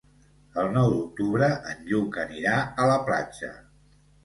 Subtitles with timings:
[0.61, 2.57] El nou d'octubre en Lluc anirà
[2.87, 3.55] a la platja.